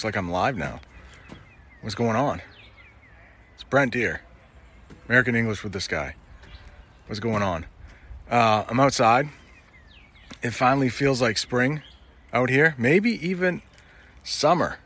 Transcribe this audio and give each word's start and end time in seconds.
Looks 0.00 0.16
like 0.16 0.16
I'm 0.16 0.30
live 0.30 0.56
now. 0.56 0.80
What's 1.82 1.94
going 1.94 2.16
on? 2.16 2.40
It's 3.54 3.64
Brent 3.64 3.92
Deer, 3.92 4.22
American 5.06 5.34
English 5.34 5.62
with 5.62 5.74
this 5.74 5.86
guy. 5.86 6.14
What's 7.04 7.20
going 7.20 7.42
on? 7.42 7.66
Uh, 8.30 8.64
I'm 8.66 8.80
outside. 8.80 9.28
It 10.42 10.52
finally 10.52 10.88
feels 10.88 11.20
like 11.20 11.36
spring 11.36 11.82
out 12.32 12.48
here, 12.48 12.74
maybe 12.78 13.10
even 13.28 13.60
summer. 14.24 14.78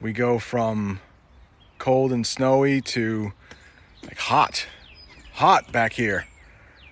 We 0.00 0.12
go 0.12 0.38
from 0.38 1.00
cold 1.78 2.12
and 2.12 2.24
snowy 2.24 2.80
to 2.82 3.32
like 4.04 4.18
hot, 4.18 4.68
hot 5.32 5.72
back 5.72 5.94
here 5.94 6.28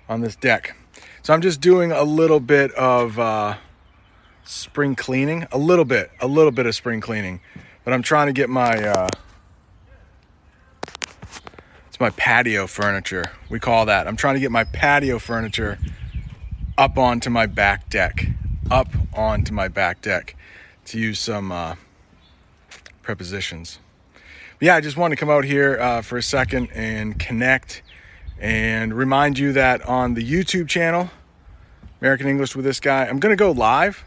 on 0.09 0.21
this 0.21 0.35
deck. 0.35 0.77
So 1.23 1.33
I'm 1.33 1.43
just 1.43 1.61
doing 1.61 1.93
a 1.93 2.03
little 2.03 2.41
bit 2.41 2.73
of 2.73 3.21
uh, 3.21 3.59
spring 4.45 4.95
cleaning, 4.95 5.47
a 5.51 5.59
little 5.59 5.85
bit, 5.85 6.11
a 6.21 6.27
little 6.27 6.53
bit 6.53 6.67
of 6.67 6.75
spring 6.75 7.01
cleaning, 7.01 7.41
but 7.85 7.93
I'm 7.93 8.03
trying 8.03 8.27
to 8.27 8.33
get 8.33 8.49
my 8.49 8.83
uh, 8.83 9.09
it's 11.89 12.01
my 12.01 12.11
patio 12.11 12.67
furniture. 12.67 13.31
We 13.49 13.61
call 13.61 13.87
that. 13.87 14.07
I'm 14.07 14.17
trying 14.17 14.35
to 14.35 14.41
get 14.41 14.51
my 14.51 14.65
patio 14.65 15.19
furniture 15.19 15.79
up 16.77 16.99
onto 16.99 17.31
my 17.31 17.47
back 17.47 17.89
deck, 17.89 18.27
up 18.71 18.89
onto 19.15 19.53
my 19.53 19.69
back 19.69 20.03
deck, 20.03 20.37
to 20.87 20.99
use 20.99 21.21
some 21.21 21.53
uh, 21.53 21.77
prepositions. 23.03 23.79
But 24.59 24.67
yeah, 24.67 24.77
I 24.77 24.81
just 24.81 24.97
wanted 24.97 25.17
to 25.17 25.21
come 25.21 25.31
out 25.31 25.45
here 25.45 25.79
uh, 25.81 26.03
for 26.03 26.19
a 26.19 26.23
second 26.23 26.69
and 26.75 27.19
connect 27.19 27.83
and 28.39 28.93
remind 28.93 29.39
you 29.39 29.53
that 29.53 29.83
on 29.83 30.15
the 30.15 30.29
YouTube 30.29 30.69
channel, 30.69 31.11
American 32.01 32.27
English 32.27 32.57
with 32.57 32.65
this 32.65 32.81
guy, 32.81 33.07
I'm 33.07 33.21
to 33.21 33.37
go 33.37 33.53
live 33.53 34.05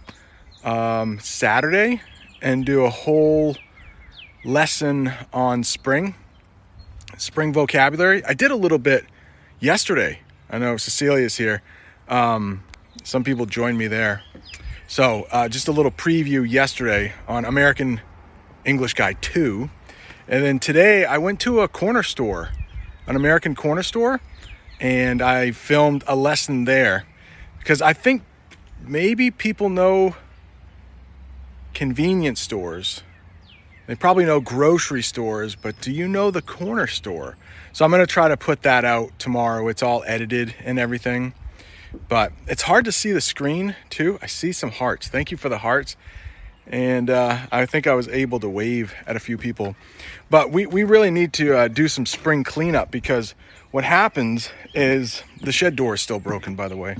um, 0.68 1.18
Saturday 1.20 2.02
and 2.42 2.66
do 2.66 2.84
a 2.84 2.90
whole 2.90 3.56
lesson 4.44 5.14
on 5.32 5.64
spring, 5.64 6.14
spring 7.18 7.54
vocabulary. 7.54 8.24
I 8.26 8.34
did 8.34 8.52
a 8.52 8.56
little 8.56 8.78
bit 8.78 9.06
yesterday. 9.62 10.20
I 10.50 10.58
know 10.58 10.76
Cecilia's 10.76 11.38
here. 11.38 11.62
Um, 12.10 12.64
some 13.04 13.24
people 13.24 13.46
joined 13.46 13.78
me 13.78 13.88
there. 13.88 14.24
So, 14.90 15.26
uh, 15.32 15.48
just 15.48 15.70
a 15.70 15.72
little 15.72 15.92
preview 15.92 16.48
yesterday 16.50 17.14
on 17.30 17.46
American 17.46 18.02
English 18.66 18.94
Guy 18.94 19.14
2. 19.14 19.70
And 20.28 20.44
then 20.44 20.60
today 20.60 21.06
I 21.06 21.18
went 21.18 21.40
to 21.42 21.62
a 21.62 21.70
corner 21.70 22.04
store, 22.04 22.50
an 23.08 23.16
American 23.16 23.56
corner 23.56 23.84
store, 23.84 24.20
and 24.82 25.22
I 25.22 25.52
filmed 25.52 26.04
a 26.08 26.16
lesson 26.16 26.66
there 26.66 27.06
because 27.58 27.82
I 27.82 27.94
think 27.94 28.24
maybe 28.86 29.32
people 29.32 29.70
know 29.70 30.16
convenience 31.78 32.42
stores. 32.42 33.04
They 33.86 33.94
probably 33.94 34.26
know 34.26 34.40
grocery 34.40 35.04
stores, 35.04 35.56
but 35.56 35.80
do 35.80 35.92
you 35.92 36.08
know 36.08 36.32
the 36.32 36.42
corner 36.42 36.88
store? 36.88 37.38
So 37.72 37.86
I'm 37.86 37.92
going 37.92 38.02
to 38.02 38.12
try 38.12 38.28
to 38.30 38.36
put 38.36 38.64
that 38.64 38.84
out 38.84 39.20
tomorrow. 39.20 39.68
It's 39.68 39.84
all 39.84 40.04
edited 40.08 40.56
and 40.62 40.80
everything. 40.80 41.36
But 42.10 42.34
it's 42.48 42.64
hard 42.64 42.84
to 42.86 42.92
see 42.92 43.12
the 43.12 43.22
screen 43.22 43.76
too. 43.92 44.18
I 44.24 44.26
see 44.26 44.54
some 44.54 44.72
hearts. 44.72 45.08
Thank 45.08 45.30
you 45.30 45.38
for 45.38 45.50
the 45.50 45.60
hearts. 45.60 45.96
And 46.66 47.12
uh, 47.12 47.46
I 47.52 47.68
think 47.68 47.86
I 47.86 47.94
was 47.94 48.08
able 48.08 48.40
to 48.40 48.50
wave 48.50 48.96
at 49.06 49.16
a 49.16 49.20
few 49.20 49.38
people. 49.38 49.76
But 50.32 50.52
we, 50.52 50.66
we 50.66 50.84
really 50.84 51.12
need 51.12 51.32
to 51.34 51.56
uh, 51.56 51.68
do 51.68 51.88
some 51.88 52.08
spring 52.08 52.44
cleanup 52.44 52.90
because 52.90 53.36
what 53.70 53.84
happens 53.84 54.50
is 54.74 55.22
the 55.44 55.52
shed 55.52 55.76
door 55.76 55.94
is 55.94 56.02
still 56.02 56.20
broken, 56.20 56.56
by 56.56 56.70
the 56.70 56.76
way. 56.76 56.96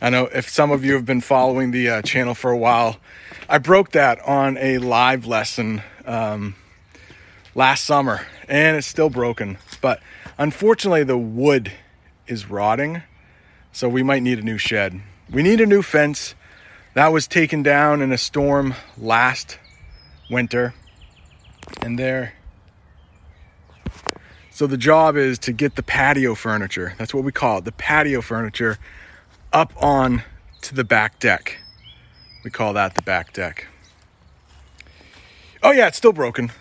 I 0.00 0.10
know 0.10 0.28
if 0.32 0.48
some 0.48 0.70
of 0.70 0.84
you 0.84 0.94
have 0.94 1.06
been 1.06 1.20
following 1.20 1.70
the 1.70 1.88
uh, 1.88 2.02
channel 2.02 2.34
for 2.34 2.50
a 2.50 2.56
while, 2.56 2.98
I 3.48 3.58
broke 3.58 3.92
that 3.92 4.20
on 4.20 4.56
a 4.58 4.78
live 4.78 5.26
lesson 5.26 5.82
um, 6.04 6.54
last 7.54 7.84
summer, 7.84 8.26
and 8.48 8.76
it's 8.76 8.86
still 8.86 9.10
broken. 9.10 9.58
But 9.80 10.00
unfortunately, 10.38 11.04
the 11.04 11.18
wood 11.18 11.72
is 12.26 12.48
rotting, 12.50 13.02
so 13.72 13.88
we 13.88 14.02
might 14.02 14.22
need 14.22 14.38
a 14.38 14.42
new 14.42 14.58
shed. 14.58 15.00
We 15.30 15.42
need 15.42 15.60
a 15.60 15.66
new 15.66 15.82
fence. 15.82 16.34
That 16.94 17.08
was 17.08 17.26
taken 17.26 17.62
down 17.62 18.02
in 18.02 18.12
a 18.12 18.18
storm 18.18 18.74
last 18.96 19.58
winter, 20.30 20.74
and 21.82 21.98
there. 21.98 22.34
So 24.50 24.66
the 24.66 24.76
job 24.76 25.16
is 25.16 25.38
to 25.40 25.52
get 25.52 25.76
the 25.76 25.84
patio 25.84 26.34
furniture. 26.34 26.94
That's 26.98 27.14
what 27.14 27.22
we 27.22 27.30
call 27.30 27.58
it, 27.58 27.64
the 27.64 27.72
patio 27.72 28.20
furniture, 28.20 28.78
up 29.52 29.72
on 29.82 30.22
to 30.62 30.74
the 30.74 30.84
back 30.84 31.18
deck. 31.18 31.58
We 32.44 32.50
call 32.50 32.72
that 32.74 32.94
the 32.94 33.02
back 33.02 33.32
deck. 33.32 33.66
Oh 35.62 35.72
yeah, 35.72 35.88
it's 35.88 35.96
still 35.96 36.12
broken. 36.12 36.52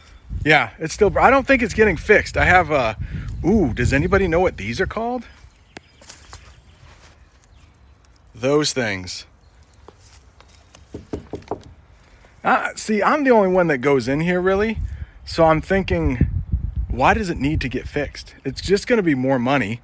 Yeah, 0.44 0.72
it's 0.80 0.94
still. 0.94 1.18
I 1.18 1.30
don't 1.30 1.46
think 1.46 1.62
it's 1.62 1.74
getting 1.74 1.98
fixed. 1.98 2.38
I 2.38 2.46
have 2.46 2.72
a. 2.72 2.98
Ooh, 3.46 3.74
does 3.74 3.94
anybody 3.94 4.28
know 4.28 4.40
what 4.40 4.58
these 4.58 4.82
are 4.82 4.88
called? 4.88 5.26
Those 8.34 8.74
things. 8.74 9.26
Uh, 12.44 12.70
see, 12.76 13.04
I'm 13.04 13.24
the 13.24 13.32
only 13.32 13.50
one 13.50 13.68
that 13.68 13.80
goes 13.80 14.08
in 14.08 14.22
here 14.22 14.40
really, 14.40 14.78
so 15.26 15.44
I'm 15.46 15.60
thinking, 15.60 16.28
why 16.88 17.14
does 17.14 17.30
it 17.30 17.38
need 17.38 17.60
to 17.62 17.68
get 17.68 17.88
fixed? 17.88 18.36
It's 18.46 18.62
just 18.62 18.88
going 18.88 18.98
to 18.98 19.04
be 19.04 19.16
more 19.16 19.38
money. 19.38 19.82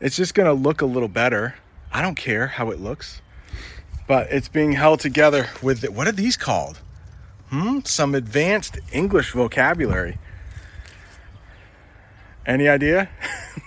It's 0.00 0.16
just 0.16 0.34
going 0.34 0.46
to 0.46 0.52
look 0.52 0.80
a 0.80 0.86
little 0.86 1.08
better. 1.08 1.56
I 1.92 2.02
don't 2.02 2.16
care 2.16 2.48
how 2.48 2.70
it 2.70 2.80
looks 2.80 3.20
but 4.06 4.30
it's 4.30 4.48
being 4.48 4.72
held 4.72 5.00
together 5.00 5.48
with 5.62 5.80
the, 5.80 5.90
what 5.90 6.06
are 6.06 6.12
these 6.12 6.36
called? 6.36 6.80
Hmm, 7.50 7.80
some 7.84 8.14
advanced 8.14 8.78
English 8.92 9.32
vocabulary. 9.32 10.18
Any 12.44 12.68
idea? 12.68 13.08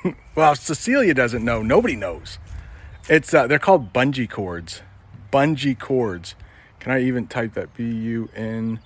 well, 0.35 0.55
Cecilia 0.55 1.13
doesn't 1.13 1.43
know. 1.43 1.61
Nobody 1.61 1.95
knows. 1.95 2.39
It's 3.09 3.33
uh, 3.33 3.47
they're 3.47 3.59
called 3.59 3.91
bungee 3.91 4.29
cords. 4.29 4.81
Bungee 5.33 5.77
cords. 5.77 6.35
Can 6.79 6.93
I 6.93 7.01
even 7.01 7.27
type 7.27 7.53
that? 7.55 7.73
B 7.73 7.83
U 7.83 8.29
N 8.35 8.79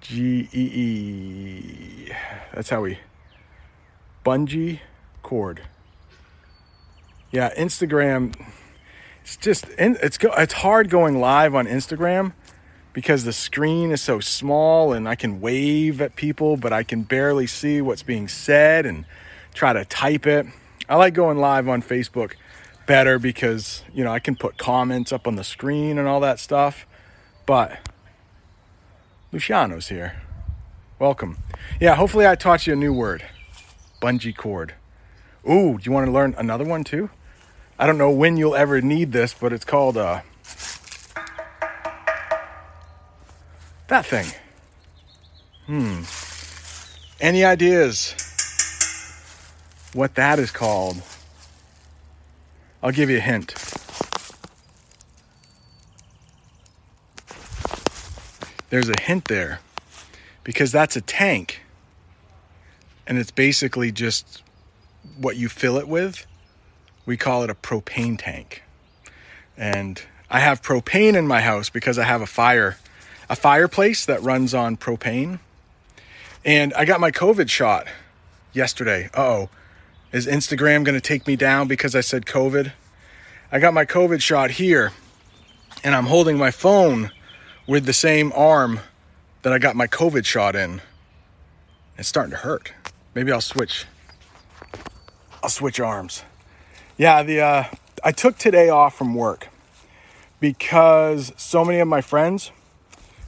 G 0.00 0.48
E 0.52 0.60
E. 0.60 2.12
That's 2.54 2.70
how 2.70 2.82
we. 2.82 2.98
Bungee 4.24 4.80
cord. 5.22 5.62
Yeah, 7.30 7.54
Instagram 7.54 8.34
it's 9.22 9.36
just 9.36 9.66
it's 9.78 10.18
it's 10.22 10.52
hard 10.54 10.90
going 10.90 11.20
live 11.20 11.54
on 11.54 11.66
Instagram 11.66 12.32
because 12.92 13.22
the 13.24 13.32
screen 13.32 13.92
is 13.92 14.00
so 14.00 14.18
small 14.18 14.92
and 14.92 15.08
I 15.08 15.14
can 15.14 15.40
wave 15.40 16.00
at 16.00 16.16
people, 16.16 16.56
but 16.56 16.72
I 16.72 16.82
can 16.82 17.02
barely 17.02 17.46
see 17.46 17.80
what's 17.80 18.02
being 18.02 18.26
said 18.26 18.86
and 18.86 19.04
try 19.54 19.72
to 19.72 19.84
type 19.84 20.26
it. 20.26 20.46
I 20.88 20.96
like 20.96 21.14
going 21.14 21.38
live 21.38 21.68
on 21.68 21.82
Facebook 21.82 22.32
better 22.86 23.20
because, 23.20 23.84
you 23.94 24.02
know, 24.02 24.10
I 24.10 24.18
can 24.18 24.34
put 24.34 24.58
comments 24.58 25.12
up 25.12 25.28
on 25.28 25.36
the 25.36 25.44
screen 25.44 25.98
and 25.98 26.08
all 26.08 26.18
that 26.20 26.40
stuff. 26.40 26.86
But 27.46 27.78
Luciano's 29.30 29.88
here. 29.88 30.20
Welcome. 30.98 31.38
Yeah, 31.80 31.94
hopefully 31.94 32.26
I 32.26 32.34
taught 32.34 32.66
you 32.66 32.72
a 32.72 32.76
new 32.76 32.92
word. 32.92 33.24
Bungee 34.02 34.36
cord. 34.36 34.74
Ooh, 35.48 35.78
do 35.78 35.84
you 35.84 35.92
want 35.92 36.06
to 36.06 36.12
learn 36.12 36.34
another 36.36 36.64
one 36.64 36.82
too? 36.82 37.10
I 37.80 37.86
don't 37.86 37.96
know 37.96 38.10
when 38.10 38.36
you'll 38.36 38.54
ever 38.54 38.82
need 38.82 39.10
this, 39.12 39.32
but 39.32 39.54
it's 39.54 39.64
called 39.64 39.96
uh, 39.96 40.20
that 43.88 44.04
thing. 44.04 44.26
Hmm. 45.64 46.02
Any 47.22 47.42
ideas 47.42 48.14
what 49.94 50.14
that 50.16 50.38
is 50.38 50.50
called? 50.50 51.00
I'll 52.82 52.92
give 52.92 53.08
you 53.08 53.16
a 53.16 53.20
hint. 53.20 53.54
There's 58.68 58.90
a 58.90 59.00
hint 59.00 59.24
there 59.24 59.60
because 60.44 60.70
that's 60.70 60.96
a 60.96 61.00
tank 61.00 61.62
and 63.06 63.16
it's 63.16 63.30
basically 63.30 63.90
just 63.90 64.42
what 65.16 65.38
you 65.38 65.48
fill 65.48 65.78
it 65.78 65.88
with 65.88 66.26
we 67.10 67.16
call 67.16 67.42
it 67.42 67.50
a 67.50 67.54
propane 67.56 68.16
tank. 68.16 68.62
And 69.56 70.00
I 70.30 70.38
have 70.38 70.62
propane 70.62 71.16
in 71.16 71.26
my 71.26 71.40
house 71.40 71.68
because 71.68 71.98
I 71.98 72.04
have 72.04 72.22
a 72.22 72.26
fire 72.26 72.78
a 73.28 73.34
fireplace 73.34 74.06
that 74.06 74.22
runs 74.22 74.54
on 74.54 74.76
propane. 74.76 75.40
And 76.44 76.72
I 76.74 76.84
got 76.84 77.00
my 77.00 77.10
COVID 77.10 77.50
shot 77.50 77.88
yesterday. 78.52 79.10
oh. 79.14 79.48
Is 80.12 80.28
Instagram 80.28 80.84
going 80.84 80.94
to 80.94 81.00
take 81.00 81.26
me 81.26 81.34
down 81.34 81.66
because 81.66 81.96
I 81.96 82.00
said 82.00 82.26
COVID? 82.26 82.70
I 83.50 83.58
got 83.58 83.74
my 83.74 83.84
COVID 83.84 84.20
shot 84.20 84.52
here 84.52 84.92
and 85.82 85.96
I'm 85.96 86.06
holding 86.06 86.38
my 86.38 86.52
phone 86.52 87.10
with 87.66 87.86
the 87.86 87.92
same 87.92 88.32
arm 88.36 88.78
that 89.42 89.52
I 89.52 89.58
got 89.58 89.74
my 89.74 89.88
COVID 89.88 90.24
shot 90.24 90.54
in. 90.54 90.80
It's 91.98 92.08
starting 92.08 92.30
to 92.30 92.36
hurt. 92.36 92.72
Maybe 93.16 93.32
I'll 93.32 93.40
switch. 93.40 93.86
I'll 95.42 95.50
switch 95.50 95.80
arms. 95.80 96.22
Yeah, 97.00 97.22
the 97.22 97.40
uh, 97.40 97.64
I 98.04 98.12
took 98.12 98.36
today 98.36 98.68
off 98.68 98.94
from 98.94 99.14
work 99.14 99.48
because 100.38 101.32
so 101.38 101.64
many 101.64 101.80
of 101.80 101.88
my 101.88 102.02
friends 102.02 102.52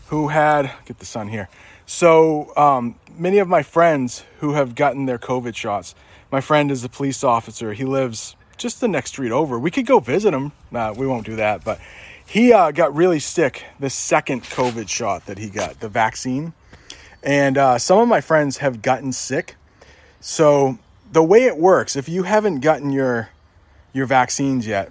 who 0.09 0.29
had 0.29 0.73
get 0.85 0.99
the 0.99 1.07
sun 1.07 1.29
here. 1.29 1.49
So 1.87 2.55
um, 2.55 2.97
many 3.17 3.39
of 3.39 3.49
my 3.49 3.63
friends 3.63 4.25
who 4.41 4.53
have 4.53 4.75
gotten 4.75 5.07
their 5.07 5.19
COVID 5.19 5.57
shots. 5.57 5.95
My 6.31 6.43
friend 6.43 6.71
is 6.71 6.85
a 6.85 6.91
police 6.91 7.25
officer. 7.25 7.73
He 7.73 7.87
lives 7.87 8.37
just 8.59 8.83
the 8.83 8.89
next 8.89 9.13
street 9.13 9.33
over. 9.33 9.59
We 9.59 9.71
could 9.71 9.87
go 9.87 10.01
visit 10.01 10.35
him. 10.35 10.53
Nah, 10.71 10.93
we 10.93 11.07
won't 11.07 11.25
do 11.25 11.37
that. 11.37 11.65
But 11.65 11.81
he 12.27 12.53
uh, 12.53 12.73
got 12.73 12.95
really 12.95 13.21
sick 13.21 13.65
the 13.81 13.89
second 13.89 14.43
COVID 14.43 14.91
shot 14.91 15.25
that 15.25 15.39
he 15.39 15.49
got, 15.49 15.81
the 15.81 15.89
vaccine. 15.89 16.53
And 17.23 17.57
uh, 17.57 17.79
some 17.79 17.99
of 18.01 18.07
my 18.07 18.21
friends 18.21 18.59
have 18.59 18.83
gotten 18.83 19.15
sick. 19.15 19.57
So 20.21 20.79
the 21.11 21.23
way 21.23 21.45
it 21.45 21.57
works, 21.57 21.97
if 21.97 22.07
you 22.07 22.25
haven't 22.25 22.61
gotten 22.61 22.91
your 22.91 23.31
your 23.93 24.07
vaccines 24.07 24.67
yet, 24.67 24.91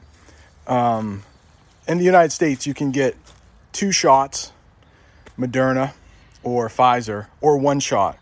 um, 0.68 1.24
in 1.88 1.98
the 1.98 2.04
United 2.04 2.32
States, 2.32 2.68
you 2.68 2.74
can 2.74 2.92
get 2.92 3.16
two 3.72 3.92
shots, 3.92 4.52
Moderna 5.38 5.94
or 6.44 6.70
Pfizer, 6.70 7.28
or 7.40 7.58
one 7.58 7.80
shot. 7.80 8.18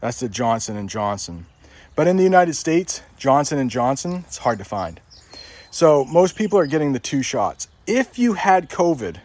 That's 0.00 0.20
the 0.20 0.28
Johnson 0.28 0.76
and 0.76 0.88
Johnson. 0.88 1.46
But 1.94 2.06
in 2.06 2.16
the 2.16 2.22
United 2.22 2.54
States, 2.54 3.02
Johnson 3.16 3.58
and 3.58 3.70
Johnson, 3.70 4.24
it's 4.26 4.38
hard 4.38 4.58
to 4.58 4.64
find. 4.64 5.00
So 5.70 6.04
most 6.04 6.36
people 6.36 6.58
are 6.58 6.66
getting 6.66 6.92
the 6.92 6.98
two 6.98 7.22
shots. 7.22 7.68
If 7.86 8.18
you 8.18 8.34
had 8.34 8.68
COVID, 8.68 9.16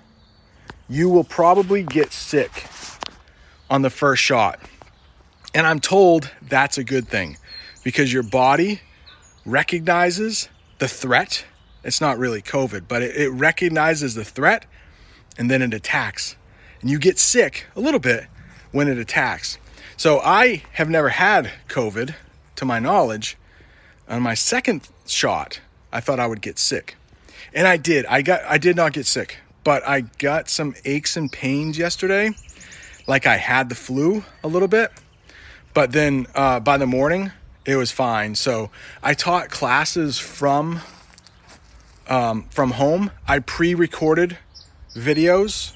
you 0.87 1.09
will 1.09 1.23
probably 1.23 1.83
get 1.83 2.11
sick 2.11 2.67
on 3.69 3.81
the 3.81 3.89
first 3.89 4.21
shot. 4.21 4.59
And 5.53 5.67
I'm 5.67 5.79
told 5.79 6.31
that's 6.41 6.77
a 6.77 6.83
good 6.83 7.07
thing 7.07 7.37
because 7.83 8.11
your 8.11 8.23
body 8.23 8.81
recognizes 9.45 10.49
the 10.81 10.87
threat. 10.87 11.45
It's 11.83 12.01
not 12.01 12.17
really 12.17 12.41
COVID, 12.41 12.87
but 12.87 13.03
it, 13.03 13.15
it 13.15 13.29
recognizes 13.29 14.15
the 14.15 14.25
threat 14.25 14.65
and 15.37 15.49
then 15.49 15.61
it 15.61 15.75
attacks. 15.75 16.35
And 16.81 16.89
you 16.89 16.97
get 16.97 17.19
sick 17.19 17.67
a 17.75 17.79
little 17.79 17.99
bit 17.99 18.25
when 18.71 18.87
it 18.87 18.97
attacks. 18.97 19.59
So 19.95 20.19
I 20.21 20.63
have 20.73 20.89
never 20.89 21.09
had 21.09 21.51
COVID 21.67 22.15
to 22.55 22.65
my 22.65 22.79
knowledge, 22.79 23.37
on 24.07 24.23
my 24.23 24.33
second 24.33 24.89
shot, 25.05 25.61
I 25.91 25.99
thought 25.99 26.19
I 26.19 26.25
would 26.25 26.41
get 26.41 26.57
sick. 26.57 26.95
And 27.53 27.67
I 27.67 27.77
did. 27.77 28.07
I 28.07 28.23
got 28.23 28.41
I 28.45 28.57
did 28.57 28.75
not 28.75 28.93
get 28.93 29.05
sick, 29.05 29.37
but 29.63 29.87
I 29.87 30.01
got 30.01 30.49
some 30.49 30.73
aches 30.83 31.15
and 31.15 31.31
pains 31.31 31.77
yesterday. 31.77 32.31
Like 33.07 33.27
I 33.27 33.37
had 33.37 33.69
the 33.69 33.75
flu 33.75 34.23
a 34.43 34.47
little 34.47 34.67
bit. 34.67 34.91
But 35.75 35.91
then 35.91 36.25
uh, 36.33 36.59
by 36.59 36.77
the 36.77 36.87
morning, 36.87 37.31
it 37.65 37.75
was 37.75 37.91
fine. 37.91 38.35
So 38.35 38.69
I 39.03 39.13
taught 39.13 39.49
classes 39.49 40.17
from 40.17 40.81
um, 42.07 42.43
from 42.49 42.71
home. 42.71 43.11
I 43.27 43.39
pre-recorded 43.39 44.37
videos, 44.93 45.73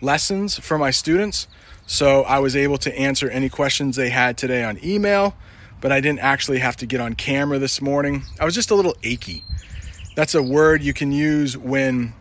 lessons 0.00 0.58
for 0.58 0.78
my 0.78 0.90
students. 0.90 1.48
So 1.86 2.22
I 2.22 2.40
was 2.40 2.56
able 2.56 2.78
to 2.78 2.98
answer 2.98 3.28
any 3.30 3.48
questions 3.48 3.96
they 3.96 4.10
had 4.10 4.36
today 4.36 4.64
on 4.64 4.78
email 4.84 5.36
but 5.80 5.92
I 5.92 6.00
didn't 6.00 6.20
actually 6.20 6.58
have 6.58 6.76
to 6.78 6.86
get 6.86 7.00
on 7.00 7.14
camera 7.14 7.58
this 7.58 7.80
morning. 7.80 8.22
I 8.40 8.44
was 8.44 8.54
just 8.54 8.70
a 8.70 8.74
little 8.74 8.96
achy. 9.02 9.44
That's 10.14 10.34
a 10.34 10.42
word 10.42 10.82
you 10.82 10.92
can 10.92 11.12
use 11.12 11.56
when 11.56 12.14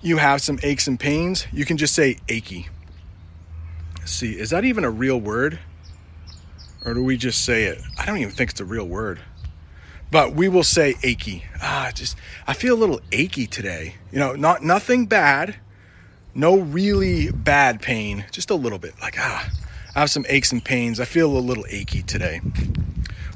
you 0.00 0.16
have 0.16 0.40
some 0.40 0.58
aches 0.62 0.86
and 0.86 0.98
pains. 0.98 1.46
You 1.52 1.64
can 1.64 1.76
just 1.76 1.94
say 1.94 2.18
achy. 2.28 2.68
Let's 3.98 4.12
see, 4.12 4.38
is 4.38 4.50
that 4.50 4.64
even 4.64 4.84
a 4.84 4.90
real 4.90 5.20
word? 5.20 5.58
Or 6.86 6.94
do 6.94 7.02
we 7.02 7.16
just 7.16 7.44
say 7.44 7.64
it? 7.64 7.82
I 7.98 8.06
don't 8.06 8.18
even 8.18 8.32
think 8.32 8.52
it's 8.52 8.60
a 8.60 8.64
real 8.64 8.86
word. 8.86 9.20
But 10.12 10.34
we 10.34 10.48
will 10.48 10.62
say 10.62 10.94
achy. 11.02 11.44
Ah, 11.60 11.90
just 11.92 12.16
I 12.46 12.52
feel 12.52 12.74
a 12.74 12.78
little 12.78 13.00
achy 13.10 13.48
today. 13.48 13.96
You 14.12 14.20
know, 14.20 14.34
not 14.34 14.62
nothing 14.62 15.06
bad. 15.06 15.56
No 16.32 16.60
really 16.60 17.32
bad 17.32 17.82
pain, 17.82 18.24
just 18.30 18.50
a 18.50 18.54
little 18.54 18.78
bit. 18.78 18.94
Like 19.02 19.16
ah, 19.18 19.50
I 19.96 20.00
have 20.00 20.10
some 20.10 20.24
aches 20.28 20.52
and 20.52 20.64
pains. 20.64 21.00
I 21.00 21.06
feel 21.06 21.36
a 21.36 21.40
little 21.40 21.66
achy 21.68 22.02
today. 22.02 22.40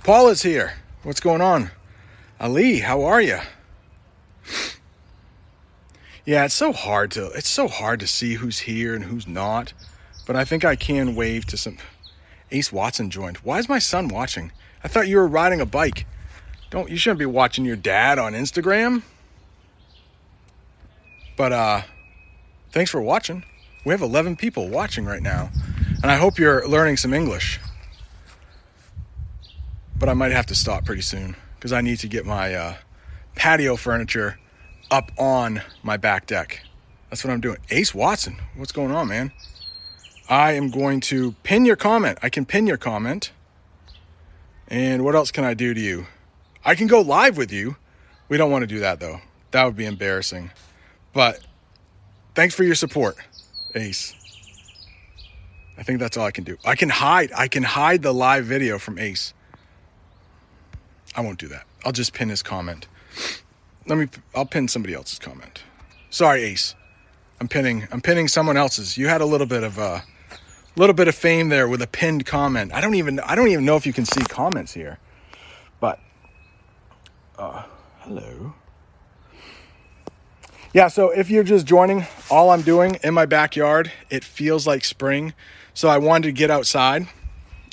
Paula's 0.04 0.42
here. 0.42 0.74
What's 1.02 1.20
going 1.20 1.40
on? 1.40 1.72
Ali, 2.38 2.78
how 2.78 3.02
are 3.02 3.20
you? 3.20 3.40
Yeah, 6.24 6.44
it's 6.44 6.54
so 6.54 6.72
hard 6.72 7.10
to 7.12 7.26
it's 7.32 7.48
so 7.48 7.66
hard 7.66 7.98
to 7.98 8.06
see 8.06 8.34
who's 8.34 8.60
here 8.60 8.94
and 8.94 9.04
who's 9.04 9.26
not. 9.26 9.72
But 10.24 10.36
I 10.36 10.44
think 10.44 10.64
I 10.64 10.76
can 10.76 11.16
wave 11.16 11.46
to 11.46 11.56
some 11.56 11.78
Ace 12.52 12.72
Watson 12.72 13.10
joined. 13.10 13.38
Why 13.38 13.58
is 13.58 13.68
my 13.68 13.78
son 13.78 14.08
watching? 14.08 14.52
I 14.82 14.88
thought 14.88 15.08
you 15.08 15.16
were 15.16 15.26
riding 15.26 15.60
a 15.60 15.66
bike. 15.66 16.06
Don't 16.70 16.90
you 16.90 16.96
shouldn't 16.96 17.18
be 17.18 17.26
watching 17.26 17.64
your 17.64 17.76
dad 17.76 18.18
on 18.18 18.32
Instagram. 18.32 19.02
But 21.36 21.52
uh 21.52 21.82
thanks 22.70 22.90
for 22.90 23.00
watching. 23.00 23.44
We 23.84 23.92
have 23.92 24.02
11 24.02 24.36
people 24.36 24.68
watching 24.68 25.04
right 25.04 25.22
now. 25.22 25.50
And 26.02 26.10
I 26.10 26.16
hope 26.16 26.38
you're 26.38 26.66
learning 26.66 26.96
some 26.96 27.14
English. 27.14 27.60
But 29.98 30.08
I 30.08 30.14
might 30.14 30.32
have 30.32 30.46
to 30.46 30.54
stop 30.54 30.84
pretty 30.84 31.02
soon 31.02 31.36
because 31.56 31.72
I 31.72 31.80
need 31.80 31.98
to 31.98 32.08
get 32.08 32.24
my 32.24 32.54
uh, 32.54 32.74
patio 33.34 33.76
furniture 33.76 34.38
up 34.90 35.12
on 35.18 35.62
my 35.82 35.96
back 35.96 36.26
deck. 36.26 36.62
That's 37.10 37.24
what 37.24 37.32
I'm 37.32 37.40
doing. 37.40 37.58
Ace 37.70 37.94
Watson, 37.94 38.36
what's 38.56 38.72
going 38.72 38.92
on, 38.92 39.08
man? 39.08 39.32
I 40.30 40.52
am 40.52 40.70
going 40.70 41.00
to 41.00 41.32
pin 41.42 41.64
your 41.64 41.74
comment. 41.74 42.18
I 42.22 42.28
can 42.28 42.46
pin 42.46 42.68
your 42.68 42.76
comment. 42.76 43.32
And 44.68 45.04
what 45.04 45.16
else 45.16 45.32
can 45.32 45.42
I 45.42 45.54
do 45.54 45.74
to 45.74 45.80
you? 45.80 46.06
I 46.64 46.76
can 46.76 46.86
go 46.86 47.00
live 47.00 47.36
with 47.36 47.50
you. 47.50 47.74
We 48.28 48.36
don't 48.36 48.52
want 48.52 48.62
to 48.62 48.68
do 48.68 48.78
that 48.78 49.00
though. 49.00 49.20
That 49.50 49.64
would 49.64 49.76
be 49.76 49.86
embarrassing. 49.86 50.52
But 51.12 51.40
thanks 52.36 52.54
for 52.54 52.62
your 52.62 52.76
support, 52.76 53.16
Ace. 53.74 54.14
I 55.76 55.82
think 55.82 55.98
that's 55.98 56.16
all 56.16 56.26
I 56.26 56.30
can 56.30 56.44
do. 56.44 56.56
I 56.64 56.76
can 56.76 56.90
hide. 56.90 57.32
I 57.36 57.48
can 57.48 57.64
hide 57.64 58.02
the 58.02 58.14
live 58.14 58.44
video 58.44 58.78
from 58.78 59.00
Ace. 59.00 59.34
I 61.16 61.22
won't 61.22 61.40
do 61.40 61.48
that. 61.48 61.64
I'll 61.84 61.90
just 61.90 62.12
pin 62.12 62.28
his 62.28 62.42
comment. 62.42 62.86
Let 63.88 63.98
me. 63.98 64.06
I'll 64.36 64.46
pin 64.46 64.68
somebody 64.68 64.94
else's 64.94 65.18
comment. 65.18 65.64
Sorry, 66.10 66.44
Ace. 66.44 66.76
I'm 67.40 67.48
pinning. 67.48 67.88
I'm 67.90 68.00
pinning 68.00 68.28
someone 68.28 68.56
else's. 68.56 68.96
You 68.96 69.08
had 69.08 69.22
a 69.22 69.26
little 69.26 69.46
bit 69.46 69.64
of 69.64 69.78
a 69.78 69.82
uh, 69.82 70.00
little 70.76 70.94
bit 70.94 71.08
of 71.08 71.14
fame 71.14 71.48
there 71.48 71.68
with 71.68 71.82
a 71.82 71.86
pinned 71.86 72.26
comment. 72.26 72.72
I 72.72 72.80
don't 72.80 72.94
even. 72.94 73.20
I 73.20 73.34
don't 73.34 73.48
even 73.48 73.64
know 73.64 73.76
if 73.76 73.86
you 73.86 73.92
can 73.92 74.04
see 74.04 74.22
comments 74.24 74.72
here. 74.74 74.98
But 75.80 75.98
uh, 77.38 77.64
hello. 78.00 78.54
Yeah, 80.72 80.86
so 80.86 81.10
if 81.10 81.30
you're 81.30 81.42
just 81.42 81.66
joining, 81.66 82.06
all 82.30 82.50
I'm 82.50 82.62
doing 82.62 82.98
in 83.02 83.12
my 83.12 83.26
backyard, 83.26 83.90
it 84.08 84.22
feels 84.22 84.66
like 84.66 84.84
spring. 84.84 85.34
So 85.74 85.88
I 85.88 85.98
wanted 85.98 86.28
to 86.28 86.32
get 86.32 86.50
outside. 86.50 87.08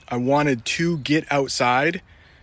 I 0.07 0.17
wanted 0.17 0.65
to 0.65 0.97
get 0.97 1.31
outside. 1.31 2.01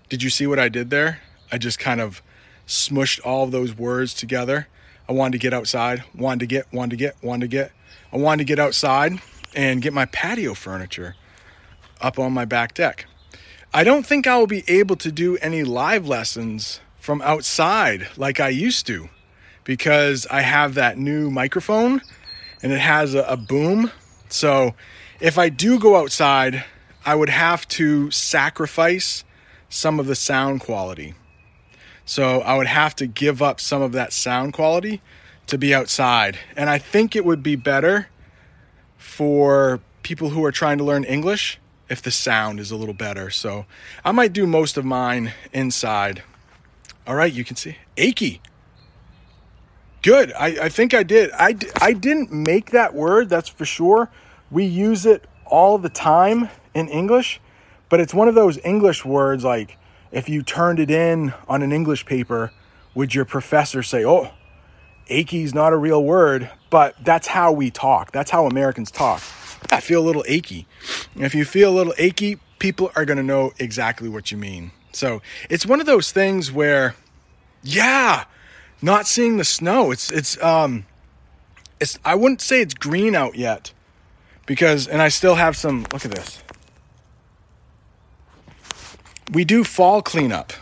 Did 0.08 0.22
you 0.22 0.30
see 0.30 0.46
what 0.46 0.60
I 0.60 0.68
did 0.68 0.90
there? 0.90 1.22
I 1.50 1.58
just 1.58 1.78
kind 1.78 2.00
of 2.00 2.22
smushed 2.68 3.20
all 3.24 3.44
of 3.44 3.50
those 3.50 3.74
words 3.76 4.14
together. 4.14 4.68
I 5.08 5.12
wanted 5.12 5.32
to 5.32 5.38
get 5.38 5.52
outside, 5.52 6.04
wanted 6.14 6.40
to 6.40 6.46
get, 6.46 6.72
wanted 6.72 6.90
to 6.90 6.96
get, 6.96 7.16
wanted 7.22 7.42
to 7.42 7.48
get. 7.48 7.72
I 8.12 8.16
wanted 8.16 8.44
to 8.44 8.44
get 8.44 8.58
outside 8.58 9.18
and 9.54 9.82
get 9.82 9.92
my 9.92 10.06
patio 10.06 10.54
furniture 10.54 11.14
up 12.00 12.18
on 12.18 12.32
my 12.32 12.44
back 12.44 12.74
deck. 12.74 13.06
I 13.72 13.82
don't 13.82 14.06
think 14.06 14.26
I 14.26 14.38
will 14.38 14.46
be 14.46 14.64
able 14.68 14.96
to 14.96 15.10
do 15.10 15.36
any 15.38 15.64
live 15.64 16.06
lessons 16.06 16.80
from 16.98 17.20
outside 17.22 18.08
like 18.16 18.40
I 18.40 18.48
used 18.48 18.86
to 18.86 19.08
because 19.64 20.26
I 20.30 20.42
have 20.42 20.74
that 20.74 20.96
new 20.96 21.30
microphone 21.30 22.00
and 22.62 22.72
it 22.72 22.80
has 22.80 23.14
a, 23.14 23.22
a 23.22 23.36
boom. 23.36 23.90
So 24.28 24.74
if 25.20 25.38
I 25.38 25.48
do 25.48 25.78
go 25.78 25.96
outside, 25.96 26.64
I 27.04 27.14
would 27.14 27.28
have 27.28 27.66
to 27.68 28.10
sacrifice 28.10 29.24
some 29.68 29.98
of 29.98 30.06
the 30.06 30.14
sound 30.14 30.60
quality. 30.60 31.14
So 32.06 32.40
I 32.40 32.56
would 32.56 32.66
have 32.66 32.94
to 32.96 33.06
give 33.06 33.42
up 33.42 33.60
some 33.60 33.82
of 33.82 33.92
that 33.92 34.12
sound 34.12 34.52
quality 34.52 35.02
to 35.46 35.58
be 35.58 35.74
outside. 35.74 36.38
And 36.56 36.70
I 36.70 36.78
think 36.78 37.16
it 37.16 37.24
would 37.24 37.42
be 37.42 37.56
better 37.56 38.08
for 39.04 39.80
people 40.02 40.30
who 40.30 40.42
are 40.44 40.50
trying 40.50 40.78
to 40.78 40.84
learn 40.84 41.04
English 41.04 41.60
if 41.90 42.00
the 42.00 42.10
sound 42.10 42.58
is 42.58 42.70
a 42.70 42.76
little 42.76 42.94
better. 42.94 43.28
So 43.28 43.66
I 44.04 44.12
might 44.12 44.32
do 44.32 44.46
most 44.46 44.78
of 44.78 44.84
mine 44.84 45.34
inside. 45.52 46.22
All 47.06 47.14
right, 47.14 47.32
you 47.32 47.44
can 47.44 47.54
see. 47.54 47.76
Achy. 47.98 48.40
Good. 50.02 50.32
I, 50.32 50.64
I 50.64 50.68
think 50.70 50.94
I 50.94 51.02
did. 51.02 51.30
I, 51.32 51.54
I 51.80 51.92
didn't 51.92 52.32
make 52.32 52.70
that 52.70 52.94
word, 52.94 53.28
that's 53.28 53.48
for 53.48 53.66
sure. 53.66 54.10
We 54.50 54.64
use 54.64 55.04
it 55.04 55.26
all 55.44 55.76
the 55.76 55.90
time 55.90 56.48
in 56.72 56.88
English, 56.88 57.40
but 57.90 58.00
it's 58.00 58.14
one 58.14 58.28
of 58.28 58.34
those 58.34 58.58
English 58.64 59.04
words 59.04 59.44
like 59.44 59.76
if 60.10 60.28
you 60.28 60.42
turned 60.42 60.80
it 60.80 60.90
in 60.90 61.34
on 61.46 61.62
an 61.62 61.72
English 61.72 62.06
paper, 62.06 62.52
would 62.94 63.14
your 63.14 63.26
professor 63.26 63.82
say, 63.82 64.04
oh, 64.04 64.30
achy's 65.08 65.52
not 65.54 65.72
a 65.74 65.76
real 65.76 66.02
word, 66.02 66.50
but 66.74 66.96
that's 67.04 67.28
how 67.28 67.52
we 67.52 67.70
talk. 67.70 68.10
That's 68.10 68.32
how 68.32 68.46
Americans 68.46 68.90
talk. 68.90 69.22
I 69.70 69.78
feel 69.78 70.02
a 70.02 70.06
little 70.08 70.24
achy. 70.26 70.66
If 71.14 71.32
you 71.32 71.44
feel 71.44 71.70
a 71.70 71.76
little 71.76 71.94
achy, 71.98 72.40
people 72.58 72.90
are 72.96 73.04
going 73.04 73.16
to 73.16 73.22
know 73.22 73.52
exactly 73.60 74.08
what 74.08 74.32
you 74.32 74.36
mean. 74.36 74.72
So 74.90 75.22
it's 75.48 75.64
one 75.64 75.78
of 75.78 75.86
those 75.86 76.10
things 76.10 76.50
where, 76.50 76.96
yeah, 77.62 78.24
not 78.82 79.06
seeing 79.06 79.36
the 79.36 79.44
snow. 79.44 79.92
It's 79.92 80.10
it's 80.10 80.36
um 80.42 80.84
it's 81.78 81.96
I 82.04 82.16
wouldn't 82.16 82.40
say 82.40 82.60
it's 82.60 82.74
green 82.74 83.14
out 83.14 83.36
yet 83.36 83.72
because 84.44 84.88
and 84.88 85.00
I 85.00 85.10
still 85.10 85.36
have 85.36 85.56
some 85.56 85.86
look 85.92 86.04
at 86.04 86.10
this. 86.10 86.42
We 89.32 89.44
do 89.44 89.62
fall 89.62 90.02
cleanup 90.02 90.52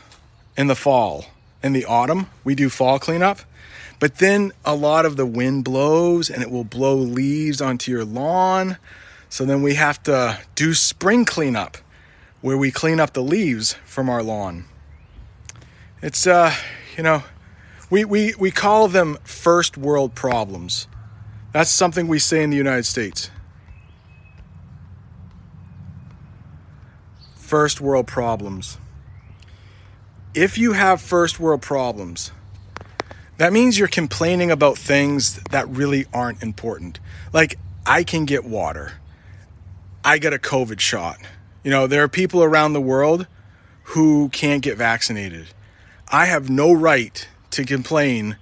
in 0.59 0.67
the 0.67 0.77
fall. 0.77 1.25
In 1.63 1.73
the 1.73 1.87
autumn, 1.87 2.27
we 2.45 2.55
do 2.55 2.69
fall 2.69 2.99
cleanup. 2.99 3.39
But 4.03 4.17
then 4.17 4.51
a 4.65 4.75
lot 4.75 5.07
of 5.07 5.17
the 5.17 5.25
wind 5.25 5.63
blows 5.63 6.29
and 6.29 6.43
it 6.43 6.51
will 6.51 6.65
blow 6.65 6.97
leaves 6.97 7.61
onto 7.61 7.93
your 7.93 8.05
lawn. 8.05 8.79
So 9.29 9.45
then 9.45 9.63
we 9.63 9.75
have 9.77 10.03
to 10.03 10.41
do 10.57 10.75
spring 10.75 11.25
cleanup 11.25 11.77
where 12.41 12.59
we 12.59 12.73
clean 12.73 12.99
up 12.99 13.13
the 13.13 13.23
leaves 13.23 13.75
from 13.85 14.11
our 14.11 14.21
lawn. 14.21 14.65
It's 16.03 16.27
uh, 16.27 16.53
you 16.97 17.05
know, 17.05 17.23
we, 17.91 18.05
we, 18.05 18.35
we 18.41 18.51
call 18.51 18.89
them 18.89 19.19
first 19.23 19.79
world 19.79 20.17
problems. 20.17 20.89
That's 21.53 21.71
something 21.71 22.09
we 22.09 22.19
say 22.19 22.43
in 22.43 22.51
the 22.51 22.57
United 22.57 22.87
States. 22.87 23.31
First 27.37 27.81
world 27.81 28.09
problems. 28.09 28.79
If 30.35 30.59
you 30.59 30.73
have 30.73 31.01
first 31.01 31.39
world 31.39 31.63
problems, 31.63 32.33
that 33.43 33.53
means 33.53 33.77
you're 33.77 33.89
complaining 33.89 34.53
about 34.53 34.79
things 34.79 35.43
that 35.51 35.67
really 35.69 36.07
aren't 36.15 36.41
important. 36.45 37.01
Like, 37.33 37.59
I 37.85 38.05
can 38.05 38.25
get 38.25 38.45
water. 38.45 38.93
I 40.05 40.19
got 40.19 40.33
a 40.33 40.39
COVID 40.39 40.79
shot. 40.79 41.19
You 41.65 41.73
know, 41.73 41.89
there 41.89 42.05
are 42.05 42.09
people 42.09 42.45
around 42.45 42.73
the 42.73 42.81
world 42.81 43.27
who 43.83 44.29
can't 44.29 44.63
get 44.63 44.77
vaccinated. 44.79 45.49
I 46.07 46.27
have 46.27 46.51
no 46.51 46.73
right 46.73 47.27
to 47.51 47.65
complain 47.65 48.37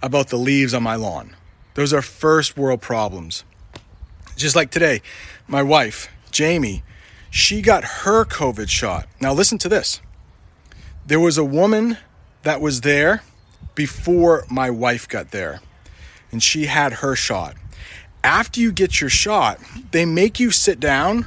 about 0.00 0.28
the 0.28 0.38
leaves 0.38 0.72
on 0.72 0.82
my 0.82 0.94
lawn. 0.94 1.36
Those 1.74 1.92
are 1.92 2.00
first 2.00 2.56
world 2.56 2.80
problems. 2.80 3.44
Just 4.36 4.56
like 4.56 4.70
today, 4.70 5.02
my 5.46 5.62
wife, 5.62 6.08
Jamie, 6.30 6.82
she 7.28 7.60
got 7.60 7.84
her 7.84 8.24
COVID 8.24 8.70
shot. 8.70 9.06
Now, 9.20 9.34
listen 9.34 9.58
to 9.58 9.68
this. 9.68 10.00
There 11.06 11.20
was 11.20 11.36
a 11.36 11.44
woman 11.44 11.98
that 12.42 12.62
was 12.62 12.80
there 12.80 13.20
before 13.76 14.44
my 14.50 14.70
wife 14.70 15.08
got 15.08 15.30
there, 15.30 15.60
and 16.32 16.42
she 16.42 16.66
had 16.66 16.94
her 16.94 17.14
shot. 17.14 17.54
After 18.24 18.58
you 18.58 18.72
get 18.72 19.00
your 19.00 19.10
shot, 19.10 19.60
they 19.92 20.04
make 20.04 20.40
you 20.40 20.50
sit 20.50 20.80
down, 20.80 21.26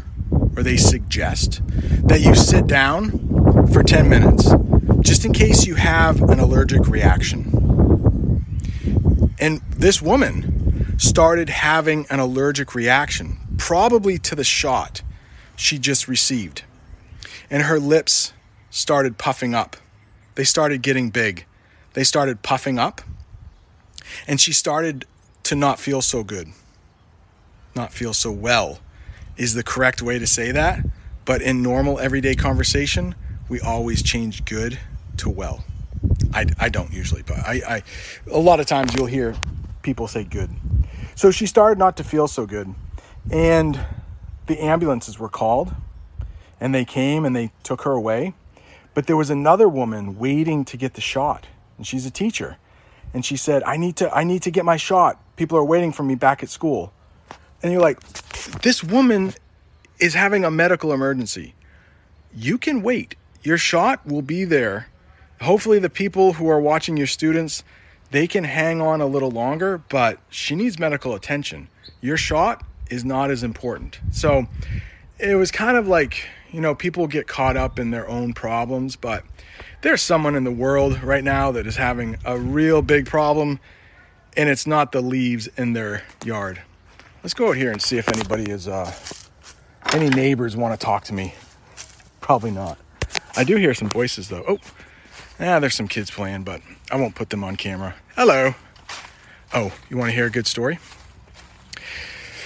or 0.58 0.64
they 0.64 0.76
suggest 0.76 1.62
that 2.08 2.20
you 2.20 2.36
sit 2.36 2.68
down 2.68 3.68
for 3.72 3.84
10 3.84 4.10
minutes 4.10 4.52
just 5.00 5.24
in 5.24 5.32
case 5.32 5.66
you 5.66 5.76
have 5.76 6.22
an 6.24 6.40
allergic 6.40 6.88
reaction. 6.88 7.56
And 9.40 9.62
this 9.70 10.02
woman 10.02 10.98
started 10.98 11.50
having 11.50 12.06
an 12.10 12.20
allergic 12.20 12.76
reaction, 12.76 13.38
probably 13.58 14.18
to 14.18 14.36
the 14.36 14.44
shot 14.44 15.02
she 15.56 15.78
just 15.78 16.08
received. 16.08 16.64
And 17.50 17.64
her 17.64 17.80
lips 17.80 18.34
started 18.70 19.18
puffing 19.18 19.56
up. 19.56 19.78
They 20.36 20.44
started 20.44 20.82
getting 20.82 21.10
big. 21.10 21.46
They 21.94 22.04
started 22.04 22.42
puffing 22.42 22.80
up. 22.80 23.02
And 24.28 24.40
she 24.40 24.54
started 24.54 25.06
to 25.44 25.56
not 25.56 25.80
feel 25.80 26.02
so 26.02 26.24
good. 26.24 26.50
Not 27.76 27.94
feel 27.94 28.14
so 28.14 28.32
well 28.32 28.80
is 29.38 29.54
the 29.54 29.64
correct 29.64 30.02
way 30.02 30.20
to 30.20 30.28
say 30.28 30.52
that. 30.52 30.84
But 31.26 31.42
in 31.42 31.62
normal 31.62 32.00
everyday 32.00 32.36
conversation, 32.36 33.16
we 33.48 33.60
always 33.60 34.04
change 34.04 34.46
good 34.46 34.80
to 35.18 35.30
well. 35.30 35.64
I, 36.34 36.46
I 36.60 36.70
don't 36.70 36.92
usually, 36.92 37.24
but 37.24 37.38
I, 37.40 37.62
I 37.68 37.84
a 38.32 38.40
lot 38.40 38.60
of 38.60 38.68
times 38.68 38.94
you'll 38.96 39.08
hear 39.08 39.36
people 39.82 40.08
say 40.08 40.24
good. 40.24 40.50
So 41.16 41.32
she 41.32 41.46
started 41.46 41.80
not 41.80 41.98
to 41.98 42.04
feel 42.04 42.28
so 42.28 42.46
good, 42.46 42.74
and 43.32 43.80
the 44.48 44.60
ambulances 44.60 45.20
were 45.20 45.30
called, 45.30 45.74
and 46.60 46.74
they 46.74 46.86
came 46.86 47.26
and 47.26 47.36
they 47.36 47.52
took 47.64 47.82
her 47.82 47.92
away. 47.92 48.34
But 48.94 49.08
there 49.08 49.18
was 49.18 49.30
another 49.30 49.68
woman 49.68 50.18
waiting 50.18 50.66
to 50.66 50.78
get 50.78 50.94
the 50.94 51.02
shot, 51.02 51.48
and 51.80 51.88
she's 51.88 52.06
a 52.06 52.12
teacher, 52.12 52.58
and 53.16 53.26
she 53.26 53.36
said, 53.36 53.64
"I 53.64 53.78
need 53.78 53.96
to 53.96 54.14
I 54.16 54.24
need 54.24 54.44
to 54.44 54.52
get 54.52 54.66
my 54.66 54.78
shot. 54.78 55.20
People 55.36 55.58
are 55.58 55.64
waiting 55.64 55.92
for 55.92 56.04
me 56.04 56.14
back 56.14 56.44
at 56.44 56.50
school." 56.50 56.94
And 57.64 57.72
you're 57.72 57.82
like, 57.82 58.00
this 58.62 58.84
woman 58.84 59.34
is 60.00 60.14
having 60.14 60.46
a 60.46 60.52
medical 60.52 60.94
emergency. 60.94 61.56
You 62.34 62.58
can 62.58 62.82
wait. 62.84 63.16
Your 63.42 63.58
shot 63.58 64.06
will 64.06 64.22
be 64.22 64.46
there 64.46 64.88
hopefully 65.42 65.80
the 65.80 65.90
people 65.90 66.34
who 66.34 66.50
are 66.50 66.60
watching 66.60 66.98
your 66.98 67.08
students 67.08 67.64
they 68.12 68.28
can 68.28 68.44
hang 68.44 68.82
on 68.82 69.02
a 69.02 69.06
little 69.06 69.32
longer 69.32 69.78
but 69.90 70.20
she 70.30 70.56
needs 70.56 70.78
medical 70.80 71.16
attention 71.16 71.68
your 72.02 72.18
shot 72.18 72.64
is 72.90 73.06
not 73.06 73.32
as 73.32 73.44
important 73.44 74.00
so 74.12 74.46
it 75.18 75.36
was 75.36 75.52
kind 75.52 75.78
of 75.78 75.88
like 75.88 76.26
you 76.52 76.62
know 76.62 76.76
people 76.76 77.08
get 77.08 77.28
caught 77.28 77.58
up 77.58 77.80
in 77.80 77.92
their 77.92 78.08
own 78.08 78.34
problems 78.34 78.96
but 78.96 79.24
there's 79.82 80.02
someone 80.02 80.36
in 80.36 80.44
the 80.44 80.52
world 80.52 81.02
right 81.04 81.24
now 81.24 81.52
that 81.52 81.68
is 81.68 81.76
having 81.76 82.18
a 82.26 82.38
real 82.38 82.82
big 82.82 83.06
problem 83.06 83.60
and 84.38 84.50
it's 84.50 84.68
not 84.68 84.92
the 84.92 85.02
leaves 85.02 85.48
in 85.58 85.74
their 85.74 86.04
yard 86.24 86.62
let's 87.24 87.34
go 87.34 87.50
out 87.50 87.56
here 87.56 87.72
and 87.72 87.82
see 87.82 87.98
if 87.98 88.08
anybody 88.10 88.50
is 88.50 88.68
uh 88.68 88.92
any 89.94 90.10
neighbors 90.10 90.56
want 90.56 90.78
to 90.78 90.86
talk 90.86 91.04
to 91.04 91.14
me 91.14 91.34
probably 92.22 92.52
not 92.52 92.78
i 93.36 93.44
do 93.44 93.56
hear 93.56 93.74
some 93.74 93.90
voices 93.90 94.30
though 94.30 94.44
oh 94.48 94.58
yeah, 95.40 95.60
there's 95.60 95.76
some 95.76 95.88
kids 95.88 96.12
playing, 96.12 96.44
but 96.44 96.62
I 96.92 96.98
won't 96.98 97.16
put 97.16 97.30
them 97.30 97.46
on 97.46 97.56
camera. 97.56 97.96
Hello. 98.16 98.56
Oh, 99.54 99.72
you 99.90 99.98
want 99.98 100.10
to 100.10 100.16
hear 100.16 100.26
a 100.26 100.30
good 100.30 100.48
story? 100.48 100.80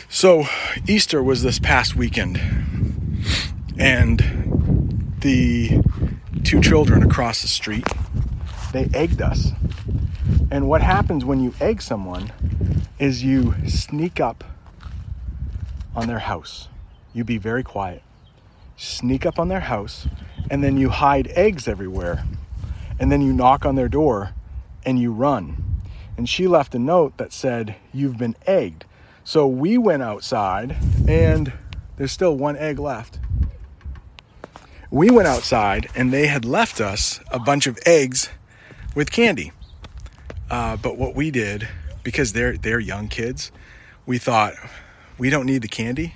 So, 0.09 0.45
Easter 0.87 1.23
was 1.23 1.41
this 1.41 1.57
past 1.57 1.95
weekend, 1.95 2.39
and 3.83 5.13
the 5.19 5.83
two 6.45 6.61
children 6.61 7.03
across 7.03 7.41
the 7.41 7.49
street, 7.49 7.85
they 8.71 8.89
egged 8.93 9.21
us. 9.21 9.51
And 10.49 10.69
what 10.69 10.81
happens 10.81 11.25
when 11.25 11.41
you 11.41 11.53
egg 11.59 11.81
someone 11.81 12.31
is 12.97 13.25
you 13.25 13.55
sneak 13.67 14.21
up 14.21 14.45
on 15.95 16.07
their 16.07 16.19
house. 16.19 16.69
You 17.13 17.25
be 17.25 17.37
very 17.37 17.61
quiet. 17.61 18.03
Sneak 18.77 19.25
up 19.25 19.37
on 19.37 19.49
their 19.49 19.59
house, 19.59 20.07
and 20.49 20.63
then 20.63 20.77
you 20.77 20.89
hide 20.89 21.27
eggs 21.35 21.67
everywhere 21.67 22.23
and 22.99 23.11
then 23.11 23.19
you 23.19 23.33
knock 23.33 23.65
on 23.65 23.75
their 23.75 23.89
door 23.89 24.31
and 24.85 24.97
you 24.97 25.11
run. 25.11 25.81
And 26.15 26.29
she 26.29 26.47
left 26.47 26.73
a 26.73 26.79
note 26.79 27.17
that 27.17 27.33
said, 27.33 27.75
You've 27.91 28.17
been 28.17 28.37
egged. 28.47 28.85
So 29.25 29.45
we 29.45 29.77
went 29.77 30.03
outside 30.03 30.77
and 31.05 31.51
there's 31.97 32.13
still 32.13 32.37
one 32.37 32.55
egg 32.55 32.79
left. 32.79 33.19
We 34.93 35.09
went 35.09 35.27
outside 35.27 35.89
and 35.95 36.13
they 36.13 36.27
had 36.27 36.45
left 36.45 36.79
us 36.79 37.19
a 37.31 37.39
bunch 37.39 37.65
of 37.65 37.79
eggs 37.83 38.29
with 38.93 39.11
candy. 39.11 39.51
Uh, 40.51 40.77
but 40.77 40.99
what 40.99 41.15
we 41.15 41.31
did, 41.31 41.67
because 42.03 42.33
they're 42.33 42.57
they're 42.57 42.79
young 42.79 43.07
kids, 43.07 43.51
we 44.05 44.19
thought 44.19 44.53
we 45.17 45.31
don't 45.31 45.47
need 45.47 45.63
the 45.63 45.67
candy, 45.67 46.13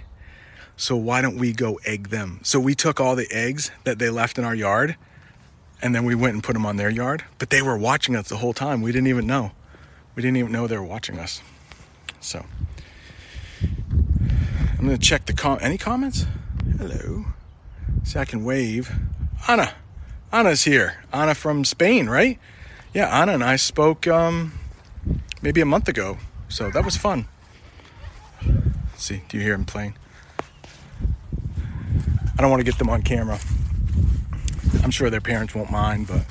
so 0.75 0.95
why 0.95 1.23
don't 1.23 1.37
we 1.37 1.53
go 1.53 1.79
egg 1.85 2.09
them? 2.09 2.39
So 2.43 2.59
we 2.59 2.75
took 2.75 3.01
all 3.01 3.15
the 3.15 3.27
eggs 3.31 3.71
that 3.83 3.97
they 3.97 4.11
left 4.11 4.37
in 4.37 4.43
our 4.43 4.53
yard 4.53 4.95
and 5.81 5.95
then 5.95 6.05
we 6.05 6.13
went 6.13 6.35
and 6.35 6.43
put 6.43 6.53
them 6.53 6.67
on 6.67 6.77
their 6.77 6.91
yard. 6.91 7.25
But 7.39 7.49
they 7.49 7.63
were 7.63 7.79
watching 7.79 8.15
us 8.15 8.29
the 8.29 8.37
whole 8.37 8.53
time. 8.53 8.83
We 8.83 8.91
didn't 8.91 9.07
even 9.07 9.25
know. 9.25 9.53
We 10.13 10.21
didn't 10.21 10.37
even 10.37 10.51
know 10.51 10.67
they 10.67 10.77
were 10.77 10.83
watching 10.83 11.17
us. 11.17 11.41
So 12.19 12.45
I'm 14.77 14.85
gonna 14.85 14.99
check 14.99 15.25
the 15.25 15.33
com. 15.33 15.57
Any 15.61 15.79
comments? 15.79 16.27
Hello. 16.77 17.25
Can 18.27 18.43
wave. 18.43 18.91
Anna. 19.47 19.73
Anna's 20.31 20.63
here. 20.63 21.03
Anna 21.13 21.35
from 21.35 21.63
Spain, 21.63 22.09
right? 22.09 22.39
Yeah, 22.93 23.21
Anna 23.21 23.33
and 23.33 23.43
I 23.43 23.55
spoke 23.55 24.07
um, 24.07 24.53
maybe 25.41 25.61
a 25.61 25.65
month 25.65 25.87
ago. 25.87 26.17
So 26.49 26.69
that 26.71 26.83
was 26.83 26.97
fun. 26.97 27.27
Let's 28.43 29.03
see, 29.03 29.21
do 29.29 29.37
you 29.37 29.43
hear 29.43 29.53
him 29.53 29.65
playing? 29.65 29.95
I 32.37 32.41
don't 32.41 32.49
want 32.49 32.59
to 32.59 32.65
get 32.65 32.77
them 32.77 32.89
on 32.89 33.01
camera. 33.03 33.39
I'm 34.83 34.91
sure 34.91 35.09
their 35.09 35.21
parents 35.21 35.53
won't 35.53 35.71
mind, 35.71 36.07
but 36.07 36.25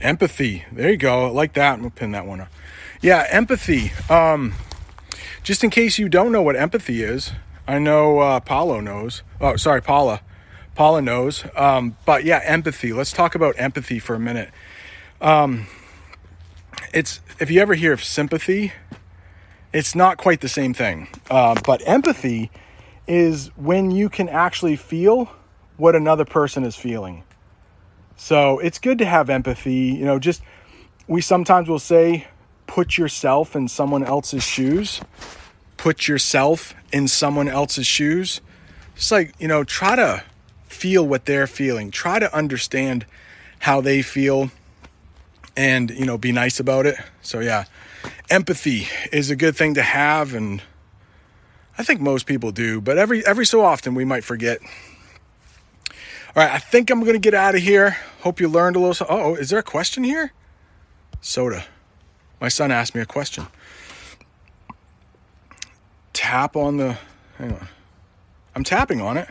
Empathy. 0.00 0.64
There 0.72 0.90
you 0.90 0.96
go. 0.96 1.26
I 1.26 1.30
like 1.30 1.52
that. 1.54 1.74
I'm 1.74 1.80
gonna 1.80 1.90
pin 1.90 2.12
that 2.12 2.26
one 2.26 2.40
up. 2.40 2.48
Yeah, 3.02 3.26
empathy. 3.28 3.92
Um, 4.08 4.54
just 5.42 5.64
in 5.64 5.70
case 5.70 5.98
you 5.98 6.08
don't 6.08 6.32
know 6.32 6.42
what 6.42 6.56
empathy 6.56 7.02
is, 7.02 7.32
I 7.66 7.78
know 7.78 8.18
uh, 8.18 8.40
Paulo 8.40 8.80
knows. 8.80 9.22
Oh, 9.40 9.56
sorry, 9.56 9.80
Paula. 9.80 10.20
Paula 10.74 11.02
knows. 11.02 11.44
Um, 11.56 11.96
but 12.04 12.24
yeah, 12.24 12.40
empathy. 12.44 12.92
Let's 12.92 13.12
talk 13.12 13.34
about 13.34 13.54
empathy 13.58 13.98
for 13.98 14.14
a 14.14 14.20
minute. 14.20 14.50
Um, 15.20 15.66
it's 16.92 17.20
if 17.38 17.50
you 17.50 17.60
ever 17.60 17.74
hear 17.74 17.92
of 17.92 18.02
sympathy, 18.02 18.72
it's 19.72 19.94
not 19.94 20.16
quite 20.18 20.40
the 20.40 20.48
same 20.48 20.74
thing. 20.74 21.08
Uh, 21.30 21.54
but 21.64 21.82
empathy 21.86 22.50
is 23.06 23.48
when 23.56 23.90
you 23.90 24.08
can 24.08 24.28
actually 24.28 24.76
feel 24.76 25.30
what 25.76 25.94
another 25.96 26.24
person 26.24 26.64
is 26.64 26.76
feeling. 26.76 27.24
So 28.16 28.58
it's 28.58 28.78
good 28.78 28.98
to 28.98 29.06
have 29.06 29.30
empathy. 29.30 29.96
You 29.98 30.04
know, 30.04 30.18
just 30.18 30.42
we 31.06 31.20
sometimes 31.20 31.68
will 31.68 31.78
say, 31.78 32.26
put 32.70 32.96
yourself 32.96 33.56
in 33.56 33.66
someone 33.66 34.04
else's 34.04 34.44
shoes. 34.44 35.00
Put 35.76 36.06
yourself 36.06 36.72
in 36.92 37.08
someone 37.08 37.48
else's 37.48 37.84
shoes. 37.84 38.40
It's 38.94 39.10
like, 39.10 39.34
you 39.40 39.48
know, 39.48 39.64
try 39.64 39.96
to 39.96 40.22
feel 40.68 41.04
what 41.04 41.24
they're 41.24 41.48
feeling. 41.48 41.90
Try 41.90 42.20
to 42.20 42.32
understand 42.32 43.06
how 43.58 43.80
they 43.80 44.02
feel 44.02 44.52
and, 45.56 45.90
you 45.90 46.06
know, 46.06 46.16
be 46.16 46.30
nice 46.30 46.60
about 46.60 46.86
it. 46.86 46.94
So, 47.22 47.40
yeah, 47.40 47.64
empathy 48.30 48.86
is 49.10 49.30
a 49.30 49.36
good 49.36 49.56
thing 49.56 49.74
to 49.74 49.82
have. 49.82 50.32
And 50.32 50.62
I 51.76 51.82
think 51.82 52.00
most 52.00 52.24
people 52.24 52.52
do, 52.52 52.80
but 52.80 52.98
every, 52.98 53.26
every 53.26 53.46
so 53.46 53.64
often 53.64 53.96
we 53.96 54.04
might 54.04 54.22
forget. 54.22 54.60
All 56.36 56.44
right, 56.44 56.52
I 56.52 56.58
think 56.58 56.88
I'm 56.88 57.00
going 57.00 57.14
to 57.14 57.18
get 57.18 57.34
out 57.34 57.56
of 57.56 57.62
here. 57.62 57.96
Hope 58.20 58.38
you 58.38 58.46
learned 58.48 58.76
a 58.76 58.78
little. 58.78 59.06
Oh, 59.10 59.34
is 59.34 59.50
there 59.50 59.58
a 59.58 59.64
question 59.64 60.04
here? 60.04 60.32
Soda. 61.20 61.64
My 62.40 62.48
son 62.48 62.70
asked 62.70 62.94
me 62.94 63.00
a 63.00 63.06
question. 63.06 63.46
Tap 66.12 66.56
on 66.56 66.78
the. 66.78 66.98
Hang 67.38 67.52
on. 67.52 67.68
I'm 68.54 68.64
tapping 68.64 69.00
on 69.00 69.16
it. 69.16 69.28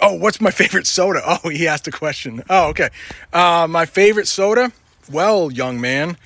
Oh, 0.00 0.14
what's 0.14 0.40
my 0.40 0.50
favorite 0.62 0.86
soda? 0.86 1.20
Oh, 1.24 1.48
he 1.48 1.66
asked 1.68 1.86
a 1.88 1.92
question. 1.92 2.42
Oh, 2.50 2.68
okay. 2.68 2.90
Uh, 3.32 3.66
my 3.68 3.86
favorite 3.86 4.28
soda? 4.28 4.72
Well, 5.10 5.50
young 5.50 5.80
man, 5.80 6.16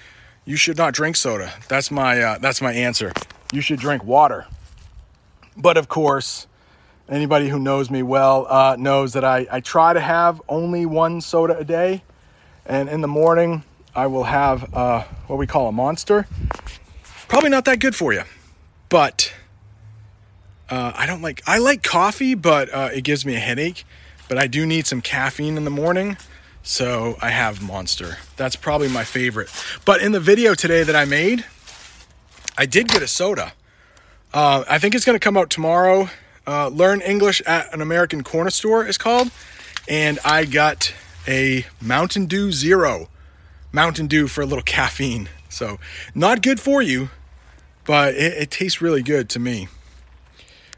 you 0.44 0.56
should 0.56 0.76
not 0.76 0.94
drink 0.94 1.16
soda. 1.16 1.52
That's 1.68 1.90
my 1.90 2.20
uh, 2.20 2.38
that's 2.38 2.60
my 2.60 2.72
answer. 2.72 3.12
You 3.52 3.60
should 3.60 3.80
drink 3.80 4.04
water. 4.04 4.46
But 5.56 5.76
of 5.76 5.88
course, 5.88 6.46
Anybody 7.08 7.50
who 7.50 7.58
knows 7.58 7.90
me 7.90 8.02
well 8.02 8.46
uh, 8.48 8.76
knows 8.78 9.12
that 9.12 9.24
I, 9.24 9.46
I 9.50 9.60
try 9.60 9.92
to 9.92 10.00
have 10.00 10.40
only 10.48 10.86
one 10.86 11.20
soda 11.20 11.56
a 11.58 11.64
day. 11.64 12.02
And 12.64 12.88
in 12.88 13.02
the 13.02 13.08
morning, 13.08 13.62
I 13.94 14.06
will 14.06 14.24
have 14.24 14.74
uh, 14.74 15.04
what 15.26 15.38
we 15.38 15.46
call 15.46 15.68
a 15.68 15.72
monster. 15.72 16.26
Probably 17.28 17.50
not 17.50 17.64
that 17.66 17.80
good 17.80 17.94
for 17.94 18.12
you, 18.12 18.22
but 18.88 19.32
uh, 20.68 20.92
I 20.94 21.06
don't 21.06 21.22
like. 21.22 21.42
I 21.46 21.58
like 21.58 21.82
coffee, 21.82 22.34
but 22.34 22.72
uh, 22.72 22.90
it 22.92 23.02
gives 23.02 23.24
me 23.24 23.36
a 23.36 23.40
headache. 23.40 23.84
But 24.28 24.38
I 24.38 24.46
do 24.46 24.66
need 24.66 24.86
some 24.86 25.00
caffeine 25.00 25.56
in 25.56 25.64
the 25.64 25.70
morning, 25.70 26.16
so 26.62 27.16
I 27.20 27.30
have 27.30 27.62
Monster. 27.62 28.18
That's 28.36 28.56
probably 28.56 28.88
my 28.88 29.04
favorite. 29.04 29.50
But 29.84 30.00
in 30.00 30.12
the 30.12 30.20
video 30.20 30.54
today 30.54 30.82
that 30.82 30.96
I 30.96 31.04
made, 31.04 31.44
I 32.56 32.66
did 32.66 32.88
get 32.88 33.02
a 33.02 33.08
soda. 33.08 33.52
Uh, 34.32 34.64
I 34.68 34.78
think 34.78 34.94
it's 34.94 35.04
going 35.04 35.16
to 35.16 35.22
come 35.22 35.36
out 35.36 35.50
tomorrow 35.50 36.08
uh, 36.46 36.68
Learn 36.68 37.00
English 37.00 37.40
at 37.42 37.72
an 37.72 37.80
American 37.80 38.22
Corner 38.22 38.50
Store 38.50 38.86
is 38.86 38.98
called, 38.98 39.30
and 39.88 40.18
I 40.24 40.44
got 40.44 40.92
a 41.26 41.66
Mountain 41.80 42.26
Dew 42.26 42.52
Zero. 42.52 43.08
Mountain 43.74 44.06
Dew 44.06 44.28
for 44.28 44.42
a 44.42 44.46
little 44.46 44.62
caffeine. 44.62 45.28
So, 45.48 45.78
not 46.14 46.42
good 46.42 46.60
for 46.60 46.80
you, 46.80 47.10
but 47.84 48.14
it, 48.14 48.32
it 48.34 48.50
tastes 48.50 48.80
really 48.80 49.02
good 49.02 49.28
to 49.30 49.38
me. 49.38 49.68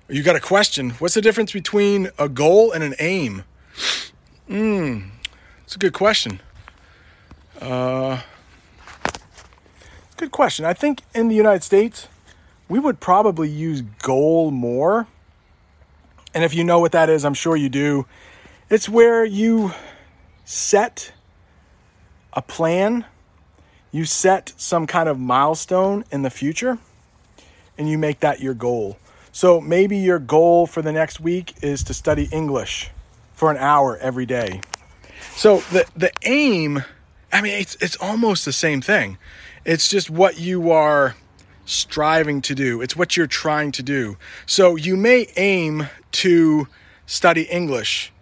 You 0.09 0.23
got 0.23 0.37
a 0.37 0.41
question. 0.41 0.91
What's 0.91 1.15
the 1.15 1.21
difference 1.21 1.53
between 1.53 2.11
a 2.19 2.29
goal 2.29 2.73
and 2.73 2.83
an 2.83 2.95
aim? 2.99 3.45
Hmm, 4.49 5.09
it's 5.65 5.77
a 5.77 5.79
good 5.79 5.93
question. 5.93 6.41
Uh, 7.61 8.23
good 10.17 10.31
question. 10.31 10.65
I 10.65 10.73
think 10.73 11.03
in 11.15 11.29
the 11.29 11.35
United 11.35 11.63
States, 11.63 12.09
we 12.69 12.79
would 12.79 13.01
probably 13.01 13.49
use 13.49 13.83
goal 13.83 14.51
more 14.51 15.07
and 16.37 16.45
if 16.45 16.53
you 16.53 16.65
know 16.65 16.81
what 16.81 16.93
that 16.93 17.09
is, 17.09 17.25
I'm 17.25 17.33
sure 17.33 17.57
you 17.57 17.71
do. 17.71 18.05
It's 18.69 18.91
where 18.91 19.25
you 19.25 19.73
set 20.45 21.15
a 22.37 22.42
plan, 22.42 23.07
you 23.90 24.05
set 24.05 24.53
some 24.57 24.87
kind 24.87 25.09
of 25.09 25.18
milestone 25.18 26.05
in 26.12 26.22
the 26.22 26.31
future, 26.31 26.79
and 27.77 27.88
you 27.88 27.99
make 27.99 28.20
that 28.20 28.40
your 28.40 28.55
goal. 28.55 28.99
So 29.33 29.61
maybe 29.61 29.96
your 29.96 30.18
goal 30.18 30.66
for 30.66 30.83
the 30.83 30.92
next 30.92 31.18
week 31.18 31.55
is 31.62 31.83
to 31.85 31.94
study 31.94 32.29
English 32.31 32.90
for 33.33 33.51
an 33.51 33.57
hour 33.57 33.96
every 33.99 34.27
day. 34.27 34.61
So 35.35 35.59
the 35.72 35.87
the 35.96 36.11
aim, 36.25 36.85
I 37.33 37.42
mean 37.42 37.55
it's 37.55 37.77
it's 37.81 37.96
almost 37.96 38.44
the 38.44 38.53
same 38.53 38.81
thing. 38.81 39.18
It's 39.64 39.88
just 39.88 40.09
what 40.09 40.38
you 40.38 40.70
are 40.70 41.16
striving 41.66 42.40
to 42.42 42.55
do. 42.55 42.81
It's 42.81 42.96
what 42.96 43.16
you're 43.16 43.27
trying 43.27 43.72
to 43.72 43.83
do. 43.83 44.16
So 44.46 44.77
you 44.77 44.96
may 44.96 45.29
aim 45.37 45.88
to 46.12 46.68
study 47.07 47.42
English 47.42 48.12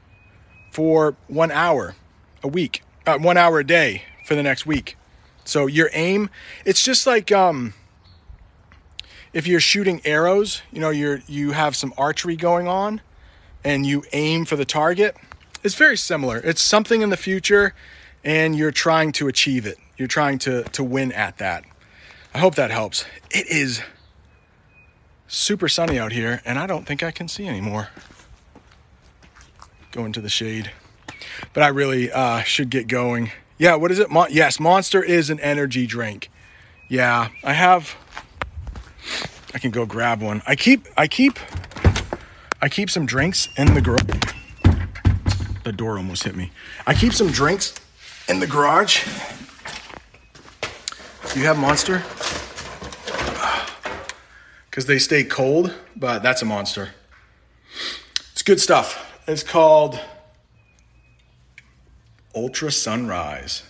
for 0.70 1.14
one 1.29 1.50
hour 1.50 1.94
a 2.42 2.48
week, 2.48 2.83
uh, 3.07 3.19
one 3.19 3.37
hour 3.37 3.59
a 3.59 3.64
day 3.64 4.03
for 4.25 4.35
the 4.35 4.43
next 4.43 4.67
week. 4.67 4.97
So 5.45 5.67
your 5.67 5.90
aim, 5.93 6.31
it's 6.64 6.83
just 6.83 7.07
like 7.07 7.31
um, 7.31 7.75
if 9.33 9.47
you're 9.47 9.61
shooting 9.61 10.01
arrows, 10.05 10.62
you 10.73 10.81
know, 10.81 10.90
you're 10.90 11.21
you 11.27 11.53
have 11.53 11.77
some 11.77 11.93
archery 11.99 12.37
going 12.37 12.67
on, 12.67 13.01
and 13.62 13.85
you 13.85 14.05
aim 14.12 14.45
for 14.45 14.57
the 14.57 14.64
target. 14.64 15.17
It's 15.62 15.75
very 15.75 15.97
similar. 15.97 16.38
It's 16.38 16.62
something 16.62 17.03
in 17.03 17.11
the 17.11 17.17
future, 17.17 17.75
and 18.23 18.57
you're 18.57 18.71
trying 18.71 19.12
to 19.12 19.29
achieve 19.29 19.67
it. 19.67 19.79
You're 19.97 20.09
trying 20.09 20.38
to 20.40 20.62
to 20.64 20.83
win 20.83 21.12
at 21.12 21.38
that. 21.38 21.64
I 22.35 22.38
hope 22.38 22.55
that 22.57 22.71
helps. 22.71 23.05
It 23.31 23.47
is 23.49 23.83
super 25.29 25.69
sunny 25.69 25.99
out 25.99 26.12
here, 26.12 26.40
and 26.45 26.59
I 26.59 26.67
don't 26.67 26.87
think 26.87 27.03
I 27.03 27.11
can 27.11 27.29
see 27.29 27.47
anymore. 27.47 27.88
Go 29.93 30.05
into 30.05 30.21
the 30.21 30.29
shade. 30.29 30.71
But 31.53 31.62
I 31.62 31.68
really 31.68 32.11
uh, 32.11 32.42
should 32.42 32.70
get 32.70 32.87
going. 32.87 33.31
Yeah, 33.59 33.77
what 33.77 33.90
is 33.90 33.99
it? 33.99 34.11
Mon- 34.11 34.29
yes, 34.31 34.59
Monster 34.59 35.03
is 35.03 35.31
an 35.31 35.40
energy 35.40 35.87
drink. 35.87 36.31
Yeah, 36.88 37.29
I 37.42 37.53
have. 37.53 37.97
I 39.55 39.59
can 39.59 39.70
go 39.70 39.87
grab 39.87 40.20
one. 40.23 40.42
I 40.47 40.57
keep. 40.57 40.87
I 40.97 41.07
keep. 41.07 41.38
I 42.61 42.68
keep 42.68 42.90
some 42.90 43.07
drinks 43.07 43.49
in 43.57 43.75
the 43.75 43.81
garage. 43.81 44.33
The 45.64 45.73
door 45.73 45.97
almost 45.97 46.25
hit 46.25 46.35
me. 46.35 46.51
I 46.87 46.94
keep 46.94 47.12
some 47.12 47.29
drinks 47.29 47.75
in 48.29 48.40
the 48.40 48.47
garage. 48.47 49.07
You 51.35 51.44
have 51.44 51.59
Monster? 51.59 51.99
because 54.75 54.87
they 54.87 54.99
stay 54.99 55.23
cold, 55.23 55.73
but 55.94 56.20
that's 56.23 56.42
a 56.42 56.44
monster. 56.44 56.90
It's 58.33 58.42
good 58.42 58.61
stuff. 58.61 59.20
It's 59.29 59.44
called 59.44 60.01
Ultra 62.35 62.73
Sunrise. 62.73 63.62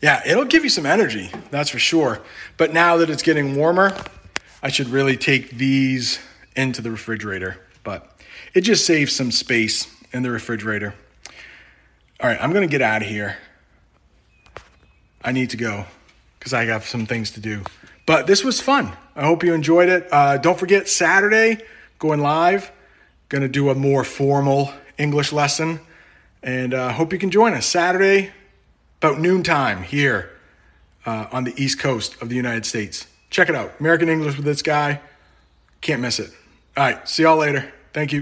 Yeah, 0.00 0.22
it'll 0.26 0.46
give 0.46 0.64
you 0.64 0.70
some 0.70 0.86
energy, 0.86 1.30
that's 1.50 1.70
for 1.70 1.78
sure. 1.78 2.20
But 2.56 2.72
now 2.72 2.96
that 2.98 3.10
it's 3.10 3.22
getting 3.22 3.54
warmer, 3.54 3.94
I 4.62 4.68
should 4.68 4.88
really 4.88 5.16
take 5.16 5.50
these 5.50 6.18
into 6.56 6.80
the 6.80 6.90
refrigerator. 6.90 7.58
But 7.84 8.10
it 8.54 8.62
just 8.62 8.86
saves 8.86 9.14
some 9.14 9.30
space 9.30 9.86
in 10.12 10.22
the 10.22 10.30
refrigerator. 10.30 10.94
All 12.20 12.28
right, 12.28 12.42
I'm 12.42 12.52
going 12.52 12.66
to 12.66 12.70
get 12.70 12.82
out 12.82 13.02
of 13.02 13.08
here. 13.08 13.36
I 15.22 15.32
need 15.32 15.50
to 15.50 15.56
go 15.56 15.84
because 16.38 16.54
I 16.54 16.64
have 16.64 16.86
some 16.86 17.06
things 17.06 17.30
to 17.32 17.40
do. 17.40 17.62
But 18.06 18.26
this 18.26 18.42
was 18.42 18.60
fun. 18.60 18.92
I 19.14 19.24
hope 19.24 19.44
you 19.44 19.54
enjoyed 19.54 19.88
it. 19.88 20.08
Uh, 20.10 20.38
don't 20.38 20.58
forget, 20.58 20.88
Saturday, 20.88 21.62
going 21.98 22.20
live, 22.20 22.72
going 23.28 23.42
to 23.42 23.48
do 23.48 23.68
a 23.68 23.74
more 23.74 24.02
formal 24.02 24.72
English 24.98 25.32
lesson. 25.32 25.80
And 26.42 26.72
uh, 26.72 26.92
hope 26.92 27.12
you 27.12 27.18
can 27.18 27.30
join 27.30 27.54
us 27.54 27.66
Saturday, 27.66 28.32
about 29.00 29.20
noontime 29.20 29.82
here 29.82 30.30
uh, 31.06 31.26
on 31.32 31.44
the 31.44 31.54
East 31.62 31.78
Coast 31.78 32.20
of 32.22 32.28
the 32.28 32.36
United 32.36 32.66
States. 32.66 33.06
Check 33.30 33.48
it 33.48 33.54
out 33.54 33.72
American 33.80 34.08
English 34.08 34.36
with 34.36 34.44
this 34.44 34.62
guy. 34.62 35.00
Can't 35.80 36.02
miss 36.02 36.18
it. 36.18 36.30
All 36.76 36.84
right, 36.84 37.08
see 37.08 37.22
y'all 37.22 37.36
later. 37.36 37.72
Thank 37.92 38.12
you. 38.12 38.18